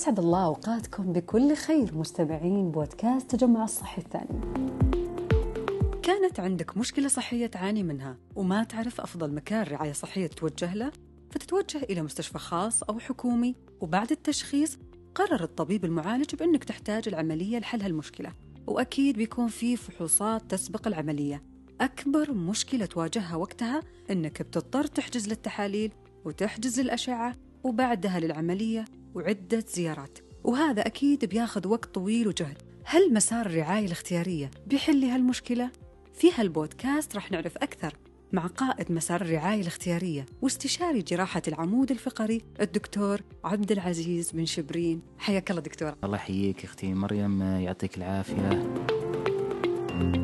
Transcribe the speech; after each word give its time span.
أسعد 0.00 0.18
الله 0.18 0.44
أوقاتكم 0.44 1.12
بكل 1.12 1.54
خير 1.54 1.94
مستمعين 1.94 2.70
بودكاست 2.70 3.30
تجمع 3.30 3.64
الصحي 3.64 4.02
الثاني. 4.02 4.40
كانت 6.02 6.40
عندك 6.40 6.76
مشكلة 6.76 7.08
صحية 7.08 7.46
تعاني 7.46 7.82
منها 7.82 8.16
وما 8.36 8.64
تعرف 8.64 9.00
أفضل 9.00 9.34
مكان 9.34 9.62
رعاية 9.62 9.92
صحية 9.92 10.26
تتوجه 10.26 10.74
له؟ 10.74 10.92
فتتوجه 11.30 11.82
إلى 11.82 12.02
مستشفى 12.02 12.38
خاص 12.38 12.82
أو 12.82 12.98
حكومي 12.98 13.54
وبعد 13.80 14.10
التشخيص 14.10 14.78
قرر 15.14 15.42
الطبيب 15.42 15.84
المعالج 15.84 16.34
بأنك 16.34 16.64
تحتاج 16.64 17.08
العملية 17.08 17.58
لحل 17.58 17.82
هالمشكلة. 17.82 18.32
وأكيد 18.66 19.16
بيكون 19.16 19.48
في 19.48 19.76
فحوصات 19.76 20.50
تسبق 20.50 20.86
العملية. 20.88 21.42
أكبر 21.80 22.32
مشكلة 22.32 22.86
تواجهها 22.86 23.36
وقتها 23.36 23.80
أنك 24.10 24.42
بتضطر 24.42 24.86
تحجز 24.86 25.28
للتحاليل 25.28 25.92
وتحجز 26.24 26.80
للأشعة 26.80 27.36
وبعدها 27.64 28.20
للعملية. 28.20 28.84
وعدة 29.14 29.64
زيارات. 29.68 30.18
وهذا 30.44 30.86
أكيد 30.86 31.24
بياخذ 31.24 31.68
وقت 31.68 31.94
طويل 31.94 32.28
وجهد. 32.28 32.58
هل 32.84 33.14
مسار 33.14 33.46
الرعاية 33.46 33.86
الاختيارية 33.86 34.50
بيحل 34.66 35.04
هالمشكلة؟ 35.04 35.70
في 36.14 36.32
هالبودكاست 36.32 37.16
رح 37.16 37.30
نعرف 37.30 37.56
أكثر 37.56 37.96
مع 38.32 38.46
قائد 38.46 38.92
مسار 38.92 39.20
الرعاية 39.20 39.60
الاختيارية 39.60 40.26
واستشاري 40.42 41.02
جراحة 41.02 41.42
العمود 41.48 41.90
الفقري 41.90 42.42
الدكتور 42.60 43.20
عبد 43.44 43.72
العزيز 43.72 44.30
بن 44.30 44.46
شبرين. 44.46 45.02
حياك 45.18 45.50
الله 45.50 45.62
دكتور. 45.62 45.94
الله 46.04 46.16
يحييك 46.16 46.64
أختي 46.64 46.94
مريم 46.94 47.42
يعطيك 47.42 47.96
العافية. 47.96 48.74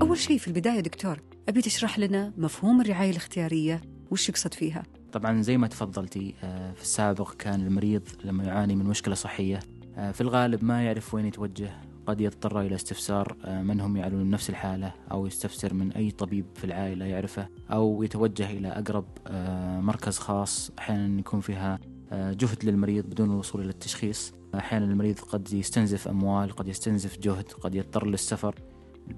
أول 0.03 0.19
شيء 0.19 0.39
في 0.39 0.49
البداية 0.49 0.81
دكتور 0.81 1.21
أبي 1.49 1.63
تشرح 1.63 1.99
لنا 1.99 2.33
مفهوم 2.37 2.81
الرعاية 2.81 3.11
الاختيارية؟ 3.11 3.81
وش 4.11 4.29
يقصد 4.29 4.55
فيها؟ 4.55 4.83
طبعا 5.13 5.43
زي 5.43 5.57
ما 5.59 5.67
تفضلتي 5.67 6.35
آه، 6.43 6.73
في 6.73 6.83
السابق 6.83 7.35
كان 7.35 7.67
المريض 7.67 8.03
لما 8.25 8.45
يعاني 8.45 8.77
من 8.77 8.85
مشكلة 8.85 9.15
صحية 9.15 9.61
آه، 9.97 10.13
في 10.13 10.21
الغالب 10.21 10.65
ما 10.65 10.85
يعرف 10.85 11.15
وين 11.15 11.27
يتوجه 11.27 11.71
قد 12.07 12.21
يضطر 12.21 12.61
إلى 12.61 12.75
استفسار 12.75 13.37
آه، 13.45 13.63
من 13.63 13.81
هم 13.81 13.97
يعانون 13.97 14.31
نفس 14.31 14.51
الحالة 14.51 14.95
أو 15.11 15.27
يستفسر 15.27 15.75
من 15.75 15.93
أي 15.93 16.11
طبيب 16.11 16.47
في 16.55 16.65
العائلة 16.65 17.05
يعرفه 17.05 17.49
أو 17.73 18.03
يتوجه 18.03 18.51
إلى 18.51 18.69
أقرب 18.69 19.05
آه، 19.27 19.81
مركز 19.81 20.19
خاص 20.19 20.71
أحيانا 20.79 21.21
يكون 21.21 21.41
فيها 21.41 21.79
جهد 22.13 22.65
للمريض 22.65 23.07
بدون 23.07 23.31
الوصول 23.31 23.61
إلى 23.61 23.71
التشخيص. 23.71 24.33
أحيانا 24.55 24.85
المريض 24.85 25.19
قد 25.19 25.53
يستنزف 25.53 26.09
أموال 26.09 26.51
قد 26.51 26.69
يستنزف 26.69 27.19
جهد 27.19 27.53
قد 27.53 27.75
يضطر 27.75 28.07
للسفر. 28.07 28.55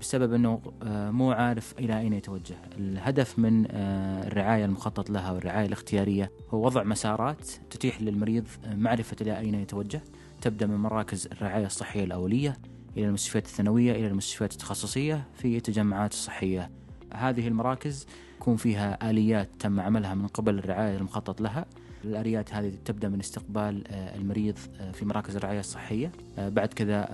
بسبب 0.00 0.32
إنه 0.32 0.60
آه، 0.82 1.10
مو 1.10 1.32
عارف 1.32 1.74
إلى 1.78 1.98
أين 1.98 2.12
يتوجه. 2.12 2.56
الهدف 2.78 3.38
من 3.38 3.66
آه، 3.70 4.26
الرعاية 4.26 4.64
المخطط 4.64 5.10
لها 5.10 5.32
والرعاية 5.32 5.66
الاختيارية 5.66 6.30
هو 6.50 6.66
وضع 6.66 6.82
مسارات 6.82 7.50
تتيح 7.70 8.02
للمريض 8.02 8.44
معرفة 8.74 9.16
إلى 9.20 9.38
أين 9.38 9.54
يتوجه. 9.54 10.00
تبدأ 10.40 10.66
من 10.66 10.76
مراكز 10.76 11.26
الرعاية 11.26 11.66
الصحية 11.66 12.04
الأولية 12.04 12.56
إلى 12.96 13.06
المستشفيات 13.06 13.46
الثانوية 13.46 13.92
إلى 13.92 14.06
المستشفيات 14.06 14.52
التخصصية 14.52 15.26
في 15.34 15.56
التجمعات 15.56 16.12
الصحية. 16.12 16.70
هذه 17.14 17.48
المراكز 17.48 18.06
يكون 18.36 18.56
فيها 18.56 19.10
آليات 19.10 19.48
تم 19.58 19.80
عملها 19.80 20.14
من 20.14 20.26
قبل 20.26 20.58
الرعاية 20.58 20.96
المخطط 20.96 21.40
لها. 21.40 21.66
الآليات 22.04 22.54
هذه 22.54 22.72
تبدأ 22.84 23.08
من 23.08 23.20
استقبال 23.20 23.88
آه، 23.88 24.16
المريض 24.16 24.58
في 24.92 25.04
مراكز 25.04 25.36
الرعاية 25.36 25.60
الصحية 25.60 26.12
آه، 26.38 26.48
بعد 26.48 26.68
كذا 26.68 27.08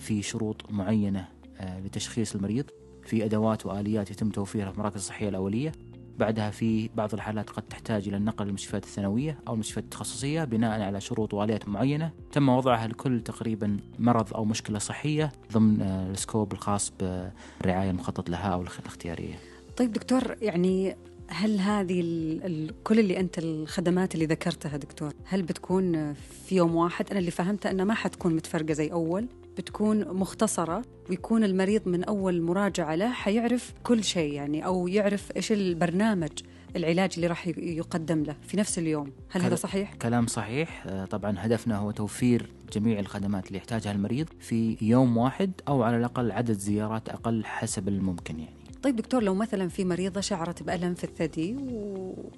في 0.00 0.22
شروط 0.22 0.70
معينة 0.70 1.20
آه، 1.20 1.39
لتشخيص 1.84 2.34
المريض 2.34 2.64
في 3.06 3.24
أدوات 3.24 3.66
وآليات 3.66 4.10
يتم 4.10 4.30
توفيرها 4.30 4.70
في 4.70 4.74
المراكز 4.74 4.96
الصحية 4.96 5.28
الأولية. 5.28 5.72
بعدها 6.18 6.50
في 6.50 6.88
بعض 6.94 7.14
الحالات 7.14 7.50
قد 7.50 7.62
تحتاج 7.62 8.08
إلى 8.08 8.16
النقل 8.16 8.46
للمستشفيات 8.46 8.84
الثانوية 8.84 9.38
أو 9.48 9.54
المستشفيات 9.54 9.84
التخصصية 9.84 10.44
بناء 10.44 10.80
على 10.80 11.00
شروط 11.00 11.34
وآليات 11.34 11.68
معينة. 11.68 12.10
تم 12.32 12.48
وضعها 12.48 12.88
لكل 12.88 13.20
تقريبا 13.20 13.76
مرض 13.98 14.34
أو 14.34 14.44
مشكلة 14.44 14.78
صحية 14.78 15.32
ضمن 15.52 15.80
آه، 15.82 16.10
السكوب 16.10 16.52
الخاص 16.52 16.92
بالرعايه 17.00 17.90
المخطط 17.90 18.30
لها 18.30 18.48
أو 18.48 18.62
الاخ- 18.62 18.80
الاختيارية. 18.80 19.34
طيب 19.76 19.92
دكتور 19.92 20.36
يعني 20.42 20.96
هل 21.28 21.60
هذه 21.60 22.00
ال 22.00 22.42
ال 22.44 22.74
كل 22.84 22.98
اللي 23.00 23.20
أنت 23.20 23.38
الخدمات 23.38 24.14
اللي 24.14 24.26
ذكرتها 24.26 24.76
دكتور 24.76 25.12
هل 25.24 25.42
بتكون 25.42 26.14
في 26.14 26.56
يوم 26.56 26.74
واحد؟ 26.74 27.10
أنا 27.10 27.18
اللي 27.18 27.30
فهمته 27.30 27.70
أنها 27.70 27.84
ما 27.84 27.94
حتكون 27.94 28.36
متفرقة 28.36 28.72
زي 28.72 28.92
أول. 28.92 29.26
بتكون 29.64 30.08
مختصرة 30.14 30.82
ويكون 31.10 31.44
المريض 31.44 31.88
من 31.88 32.04
أول 32.04 32.42
مراجعة 32.42 32.94
له 32.94 33.12
حيعرف 33.12 33.72
كل 33.82 34.04
شيء 34.04 34.32
يعني 34.32 34.64
أو 34.66 34.88
يعرف 34.88 35.32
إيش 35.36 35.52
البرنامج 35.52 36.28
العلاج 36.76 37.10
اللي 37.16 37.26
راح 37.26 37.46
يقدم 37.58 38.22
له 38.22 38.36
في 38.46 38.56
نفس 38.56 38.78
اليوم. 38.78 39.12
هل 39.30 39.42
هذا 39.42 39.54
صحيح؟ 39.54 39.94
كلام 39.94 40.26
صحيح. 40.26 40.84
آه، 40.86 41.04
طبعا 41.04 41.34
هدفنا 41.38 41.76
هو 41.78 41.90
توفير 41.90 42.50
جميع 42.72 42.98
الخدمات 42.98 43.46
اللي 43.46 43.58
يحتاجها 43.58 43.92
المريض 43.92 44.26
في 44.40 44.76
يوم 44.82 45.16
واحد 45.16 45.52
أو 45.68 45.82
على 45.82 45.96
الأقل 45.96 46.32
عدد 46.32 46.52
زيارات 46.58 47.08
أقل 47.08 47.44
حسب 47.44 47.88
الممكن 47.88 48.38
يعني. 48.40 48.54
طيب 48.82 48.96
دكتور 48.96 49.22
لو 49.22 49.34
مثلا 49.34 49.68
في 49.68 49.84
مريضة 49.84 50.20
شعرت 50.20 50.62
بألم 50.62 50.94
في 50.94 51.04
الثدي 51.04 51.56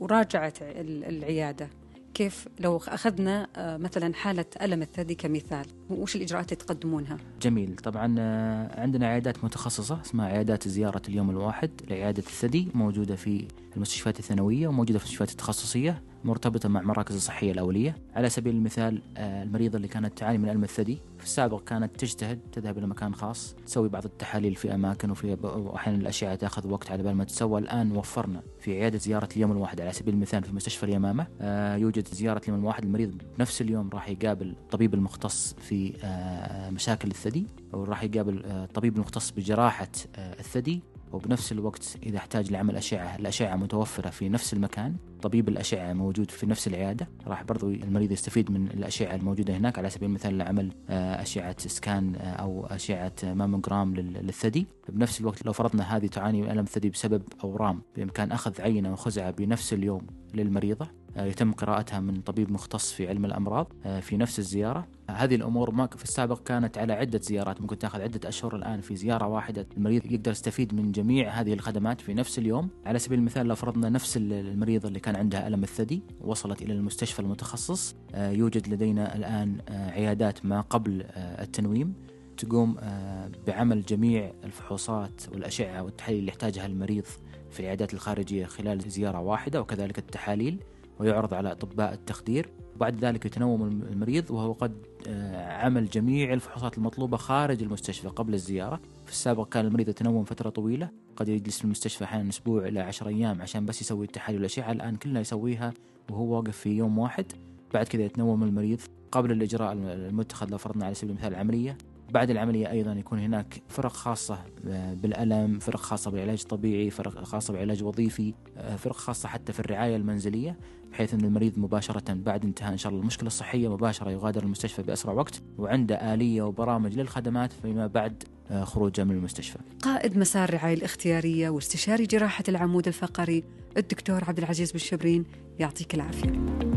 وراجعت 0.01 0.63
ال- 0.63 1.05
العيادة 1.05 1.69
كيف 2.15 2.49
لو 2.61 2.77
أخذنا 2.77 3.49
آه، 3.57 3.77
مثلا 3.77 4.15
حالة 4.15 4.45
ألم 4.63 4.83
الثدي 4.83 5.15
كمثال 5.15 5.67
وش 5.91 6.17
الإجراءات 6.17 6.53
اللي 6.53 6.65
تقدمونها؟ 6.65 7.17
جميل. 7.43 7.77
طبعا 7.77 8.15
آه، 8.19 8.81
عندنا 8.81 9.07
عيادات 9.07 9.45
متخصصة 9.45 10.01
اسمها 10.01 10.27
عيادات 10.27 10.69
زيارة 10.69 11.03
اليوم 11.09 11.31
الواحد 11.31 11.71
لعيادة 11.91 12.19
الثدي 12.19 12.69
موجودة 12.75 13.17
في 13.17 13.49
المستشفيات 13.77 14.19
الثانوية 14.19 14.69
وموجودة 14.69 14.99
في 14.99 15.05
المستشفيات 15.05 15.31
التخصصية. 15.31 16.03
مرتبطة 16.25 16.69
مع 16.69 16.83
مراكز 16.83 17.15
الصحية 17.15 17.53
الأولية. 17.53 17.97
على 18.15 18.29
سبيل 18.29 18.55
المثال 18.55 19.03
آه، 19.17 19.43
المريضة 19.43 19.77
اللي 19.77 19.89
كانت 19.89 20.19
تعاني 20.19 20.39
من 20.39 20.49
ألم 20.49 20.65
الثدي 20.65 20.99
في 21.19 21.25
السابق 21.25 21.65
كانت 21.65 21.97
تجتهد 21.97 22.41
تذهب 22.53 22.79
إلى 22.79 22.87
مكان 22.87 23.15
خاص 23.15 23.57
تسوي 23.67 23.89
بعض 23.89 24.05
التحاليل 24.05 24.55
في 24.55 24.75
أماكن 24.75 25.11
وفي 25.11 25.37
وأحيانا 25.43 25.99
الأشعة 25.99 26.35
تأخذ 26.35 26.69
وقت 26.69 26.91
على 26.91 27.03
بال 27.03 27.15
ما 27.15 27.25
تسوى 27.25 27.61
الآن 27.61 27.93
وفرنا 27.93 28.43
في 28.61 28.73
عيادة 28.73 28.99
زيارة 28.99 29.29
اليوم 29.37 29.53
الواحد. 29.53 29.81
على 29.81 29.93
سبيل 29.93 30.15
المثال 30.15 30.45
في 30.45 30.53
مستشفى 30.53 30.83
اليمامة 30.83 31.27
آه، 31.41 31.77
يوجد 31.77 32.09
زيارة 32.09 32.43
اليوم 32.45 32.61
الواحد. 32.61 32.85
المريض 32.85 33.23
بنفس 33.39 33.61
اليوم 33.61 33.91
راح 33.93 34.09
يقابل 34.09 34.49
الطبيب 34.49 34.95
المختص 34.95 35.55
في 35.59 35.93
آه، 36.05 36.71
مشاكل 36.71 37.11
الثدي 37.11 37.47
وراح 37.73 38.03
يقابل 38.03 38.43
الطبيب 38.45 38.97
المختص 38.97 39.31
بجراحة 39.31 39.89
الثدي. 40.19 40.83
وبنفس 41.13 41.53
الوقت 41.53 41.97
إذا 42.03 42.19
احتاج 42.19 42.53
لعمل 42.53 42.77
أشعة 42.77 43.17
الأشعة 43.17 43.57
متوفرة 43.57 44.11
في 44.11 44.29
نفس 44.29 44.53
المكان 44.55 44.95
طبيب 45.23 45.49
الأشعة 45.49 45.93
موجود 45.93 46.31
في 46.31 46.47
نفس 46.47 46.67
العيادة 46.69 47.09
راح 47.27 47.43
برضو 47.43 47.71
المريض 47.71 48.13
يستفيد 48.13 48.51
من 48.51 48.67
الأشعة 48.67 49.15
الموجودة 49.15 49.57
هناك 49.57 49.79
على 49.79 49.91
سبيل 49.91 50.09
المثال 50.09 50.39
لعمل 50.39 50.73
آه، 50.89 51.23
أشعة 51.23 51.57
سكان 51.59 52.15
آه، 52.17 52.21
أو 52.33 52.67
أشعة 52.67 53.13
ماموجرام 53.25 53.95
لل- 53.95 54.13
للثدي. 54.27 54.67
بنفس 54.89 55.21
الوقت 55.21 55.47
لو 55.47 55.53
فرضنا 55.53 55.97
هذه 55.97 56.07
تعاني 56.07 56.43
من 56.43 56.51
ألم 56.51 56.65
ثدي 56.65 56.91
بسبب 56.91 57.23
أورام 57.45 57.83
بإمكان 57.97 58.33
أخذ 58.33 58.61
عينة 58.61 58.93
وخزعة 58.93 59.31
بنفس 59.31 59.73
اليوم 59.73 60.07
للمريضة 60.35 60.89
يتم 61.17 61.53
قراءتها 61.53 62.01
من 62.01 62.21
طبيب 62.21 62.53
مختص 62.53 62.93
في 62.93 63.09
علم 63.09 63.25
الأمراض 63.25 63.73
آه، 63.87 64.01
في 64.01 64.17
نفس 64.17 64.39
الزيارة. 64.39 64.87
آه، 65.09 65.13
هذه 65.13 65.35
الأمور 65.35 65.71
ما 65.71 65.87
في 65.87 66.05
السابق 66.05 66.43
كانت 66.43 66.79
على 66.79 66.93
عدة 66.93 67.21
زيارات 67.23 67.61
ممكن 67.61 67.79
تأخذ 67.79 68.01
عدة 68.01 68.29
أشهر 68.29 68.57
الآن 68.57 68.81
في 68.81 68.97
زيارة 68.97 69.27
واحدة. 69.27 69.67
المريض 69.77 70.13
يقدر 70.13 70.31
يستفيد 70.31 70.75
من 70.75 70.93
جميع 70.93 71.31
هذه 71.31 71.53
الخدمات 71.53 72.01
في 72.01 72.15
نفس 72.15 72.39
اليوم. 72.39 72.69
على 72.87 72.99
سبيل 72.99 73.19
المثال 73.19 73.47
لو 73.47 73.55
فرضنا 73.55 73.89
نفس 73.89 74.17
ال- 74.17 74.33
المريضة 74.33 74.89
اللي 74.89 75.01
كان 75.01 75.17
عندها 75.17 75.47
ألم 75.49 75.63
الثدي 75.63 76.03
وصلت 76.21 76.63
إلى 76.63 76.73
المستشفى 76.73 77.21
المتخصص 77.21 77.95
آه، 78.15 78.31
يوجد 78.31 78.69
لدينا 78.69 79.17
الآن 79.17 79.59
آه، 79.69 79.91
عيادات 79.91 80.47
ما 80.47 80.61
قبل 80.61 81.03
آه، 81.03 81.43
التنويم 81.43 81.95
تقوم 82.37 82.77
آه، 82.81 83.31
بعمل 83.47 83.83
جميع 83.83 84.33
الفحوصات 84.45 85.23
والأشعة 85.33 85.83
والتحاليل 85.83 86.19
اللي 86.21 86.29
يحتاجها 86.29 86.67
المريض 86.67 87.05
في 87.51 87.61
العيادات 87.61 87.95
الخارجية 87.95 88.47
خلال 88.47 88.81
زيارة 88.81 89.21
واحدة 89.21 89.61
وكذلك 89.61 89.99
التحاليل. 89.99 90.59
ويعرض 90.99 91.35
على 91.35 91.53
أطباء 91.53 91.93
التخدير. 91.93 92.49
وبعد 92.77 93.05
ذلك 93.05 93.27
يتنوم 93.27 93.63
الم- 93.63 93.83
المريض 93.83 94.31
وهو 94.31 94.53
قد 94.53 94.73
آه، 95.09 95.53
عمل 95.53 95.89
جميع 95.89 96.33
الفحوصات 96.33 96.79
المطلوبة 96.79 97.17
خارج 97.17 97.63
المستشفى 97.63 98.09
قبل 98.09 98.35
الزيارة. 98.35 98.81
في 99.07 99.13
السابق 99.13 99.49
كان 99.49 99.67
المريض 99.67 99.89
يتنوم 99.89 100.25
فترة 100.25 100.51
طويلة. 100.51 100.89
قد 101.17 101.29
يجلس 101.29 101.59
في 101.59 101.65
المستشفى 101.65 102.05
أحيانا 102.05 102.29
أسبوع 102.29 102.67
إلى 102.69 102.81
عشر 102.81 103.09
أيام 103.09 103.43
عشان 103.43 103.67
بس 103.67 103.81
يسوي 103.81 104.05
التحاليل 104.07 104.41
والأشعة 104.41 104.73
الآن 104.73 104.97
كلها 104.97 105.21
يسويها 105.21 105.75
وهو 106.11 106.37
واقف 106.37 106.57
في 106.57 106.71
يوم 106.71 106.99
واحد. 106.99 107.27
بعد 107.75 107.87
كذا 107.87 108.03
يتنوم 108.03 108.43
المريض. 108.43 108.81
قبل 109.13 109.33
الإجراء 109.33 109.73
الم- 109.73 109.87
المتخذ 109.87 110.51
لو 110.51 110.59
فرضنا 110.59 110.85
على 110.85 110.95
سبيل 110.95 111.11
المثال 111.11 111.33
العملية 111.33 111.79
بعد 112.13 112.31
العملية 112.31 112.71
أيضا 112.71 112.93
يكون 112.93 113.19
هناك 113.19 113.63
فرق 113.69 113.93
خاصة 113.93 114.39
آه، 114.69 114.95
بالألم 114.95 115.59
فرق 115.59 115.81
خاصة 115.81 116.11
بالعلاج 116.11 116.41
الطبيعي 116.41 116.91
فرق 116.91 117.25
خاصة 117.25 117.53
بعلاج 117.53 117.83
وظيفي 117.83 118.35
آه، 118.57 118.77
فرق 118.77 118.97
خاصة 118.97 119.29
حتى 119.29 119.53
في 119.53 119.61
الرعاية 119.61 119.97
المنزلية 119.97 120.57
بحيث 120.93 121.15
أن 121.15 121.25
المريض 121.25 121.59
مباشرة 121.59 122.15
بعد 122.15 122.45
انتهاء 122.45 122.73
إن 122.73 122.77
شاء 122.77 122.91
الله 122.91 123.03
المشكلة 123.03 123.27
الصحية 123.27 123.73
مباشرة 123.73 124.11
يغادر 124.11 124.43
المستشفى 124.43 124.83
بأسرع 124.83 125.13
وقت 125.13 125.43
وعنده 125.59 126.15
آلية 126.15 126.43
وبرامج 126.43 126.99
للخدمات 126.99 127.53
فيما 127.53 127.87
بعد 127.87 128.23
آه، 128.51 128.65
خروجه 128.65 129.05
من 129.05 129.11
المستشفى. 129.11 129.59
قائد 129.83 130.19
مسار 130.19 130.49
الرعاية 130.49 130.75
الاختيارية 130.75 131.49
واستشاري 131.49 132.07
جراحة 132.07 132.45
العمود 132.49 132.87
الفقري 132.87 133.45
الدكتور 133.77 134.25
عبد 134.25 134.39
العزيز 134.39 134.73
بن 134.73 134.79
شبرين 134.79 135.25
يعطيك 135.59 135.95
العافية. 135.95 136.72